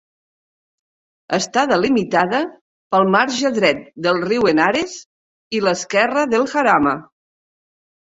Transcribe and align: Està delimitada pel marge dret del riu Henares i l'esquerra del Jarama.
Està 1.35 1.65
delimitada 1.71 2.39
pel 2.95 3.05
marge 3.15 3.51
dret 3.57 3.83
del 4.07 4.21
riu 4.31 4.47
Henares 4.53 4.95
i 5.59 5.61
l'esquerra 5.67 6.25
del 6.33 6.49
Jarama. 6.55 6.95